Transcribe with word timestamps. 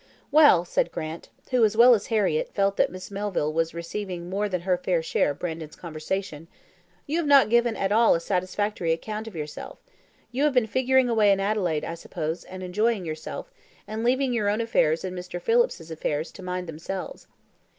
"Well," 0.31 0.65
said 0.65 0.91
Grant, 0.91 1.29
who, 1.51 1.63
as 1.63 1.77
well 1.77 1.93
as 1.93 2.07
Harriett, 2.07 2.55
felt 2.55 2.75
that 2.77 2.91
Miss 2.91 3.11
Melville 3.11 3.53
was 3.53 3.75
receiving 3.75 4.31
more 4.31 4.49
than 4.49 4.61
her 4.61 4.75
fair 4.75 5.03
share 5.03 5.29
of 5.29 5.37
Brandon's 5.37 5.75
conversation, 5.75 6.47
"you 7.05 7.17
have 7.19 7.27
not 7.27 7.51
given 7.51 7.75
at 7.75 7.91
all 7.91 8.15
a 8.15 8.19
satisfactory 8.19 8.93
account 8.93 9.27
of 9.27 9.35
yourself. 9.35 9.77
You 10.31 10.41
have 10.45 10.55
been 10.55 10.65
figuring 10.65 11.07
away 11.07 11.31
in 11.31 11.39
Adelaide, 11.39 11.85
I 11.85 11.93
suppose, 11.93 12.43
and 12.45 12.63
enjoying 12.63 13.05
yourself, 13.05 13.51
and 13.87 14.03
leaving 14.03 14.33
your 14.33 14.49
own 14.49 14.59
affairs 14.59 15.03
and 15.03 15.15
Mr. 15.15 15.39
Phillips's 15.39 15.91
affairs 15.91 16.31
to 16.31 16.41
mind 16.41 16.65
themselves." 16.67 17.27